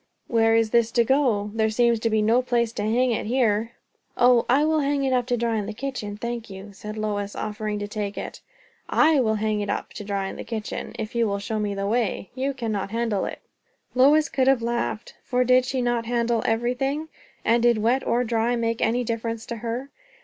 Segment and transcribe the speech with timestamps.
[0.25, 1.51] "Where is this to go?
[1.53, 3.73] there seems to be no place to hang it here."
[4.17, 7.35] "O, I will hang it up to dry in the kitchen, thank you," said Lois,
[7.35, 8.41] offering to take it.
[8.89, 11.75] "I will hang it up to dry in the kitchen, if you will show me
[11.75, 12.31] the way.
[12.33, 13.41] You cannot handle it."
[13.93, 17.09] Lois could have laughed, for did she not handle everything?
[17.45, 19.91] and did wet or dry make any difference to her?